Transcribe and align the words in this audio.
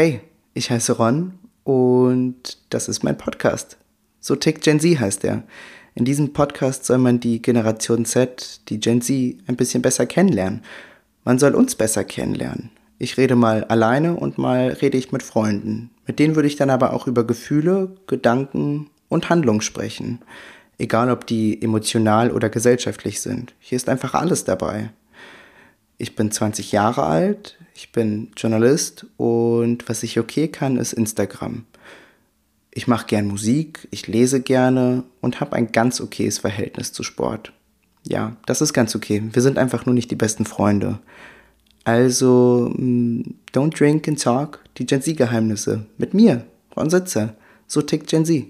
Hey, 0.00 0.20
ich 0.54 0.70
heiße 0.70 0.92
Ron 0.92 1.32
und 1.64 2.58
das 2.70 2.88
ist 2.88 3.02
mein 3.02 3.18
Podcast. 3.18 3.78
So 4.20 4.36
tickt 4.36 4.62
Gen 4.62 4.78
Z 4.78 5.00
heißt 5.00 5.24
er. 5.24 5.42
In 5.96 6.04
diesem 6.04 6.32
Podcast 6.32 6.84
soll 6.84 6.98
man 6.98 7.18
die 7.18 7.42
Generation 7.42 8.04
Z, 8.04 8.60
die 8.68 8.78
Gen 8.78 9.00
Z, 9.00 9.38
ein 9.48 9.56
bisschen 9.56 9.82
besser 9.82 10.06
kennenlernen. 10.06 10.62
Man 11.24 11.40
soll 11.40 11.56
uns 11.56 11.74
besser 11.74 12.04
kennenlernen. 12.04 12.70
Ich 13.00 13.16
rede 13.16 13.34
mal 13.34 13.64
alleine 13.64 14.14
und 14.14 14.38
mal 14.38 14.68
rede 14.68 14.96
ich 14.96 15.10
mit 15.10 15.24
Freunden. 15.24 15.90
Mit 16.06 16.20
denen 16.20 16.36
würde 16.36 16.46
ich 16.46 16.54
dann 16.54 16.70
aber 16.70 16.92
auch 16.92 17.08
über 17.08 17.26
Gefühle, 17.26 17.96
Gedanken 18.06 18.90
und 19.08 19.30
Handlungen 19.30 19.62
sprechen. 19.62 20.20
Egal 20.78 21.10
ob 21.10 21.26
die 21.26 21.60
emotional 21.60 22.30
oder 22.30 22.50
gesellschaftlich 22.50 23.20
sind. 23.20 23.52
Hier 23.58 23.74
ist 23.74 23.88
einfach 23.88 24.14
alles 24.14 24.44
dabei. 24.44 24.90
Ich 25.98 26.14
bin 26.14 26.30
20 26.30 26.70
Jahre 26.70 27.04
alt, 27.04 27.58
ich 27.74 27.90
bin 27.90 28.28
Journalist 28.36 29.06
und 29.16 29.88
was 29.88 30.04
ich 30.04 30.18
okay 30.18 30.46
kann, 30.46 30.76
ist 30.76 30.92
Instagram. 30.92 31.64
Ich 32.70 32.86
mache 32.86 33.06
gern 33.08 33.26
Musik, 33.26 33.88
ich 33.90 34.06
lese 34.06 34.40
gerne 34.40 35.02
und 35.20 35.40
habe 35.40 35.56
ein 35.56 35.72
ganz 35.72 36.00
okayes 36.00 36.38
Verhältnis 36.38 36.92
zu 36.92 37.02
Sport. 37.02 37.52
Ja, 38.06 38.36
das 38.46 38.60
ist 38.60 38.72
ganz 38.72 38.94
okay. 38.94 39.22
Wir 39.32 39.42
sind 39.42 39.58
einfach 39.58 39.86
nur 39.86 39.94
nicht 39.94 40.10
die 40.12 40.16
besten 40.16 40.46
Freunde. 40.46 41.00
Also, 41.82 42.72
mm, 42.76 43.22
don't 43.52 43.76
drink 43.76 44.06
and 44.06 44.22
talk, 44.22 44.60
die 44.76 44.86
Gen 44.86 45.02
Z-Geheimnisse. 45.02 45.86
Mit 45.96 46.14
mir, 46.14 46.44
Ron 46.76 46.90
Sitzer. 46.90 47.34
So 47.66 47.82
tickt 47.82 48.08
Gen 48.08 48.24
Z. 48.24 48.46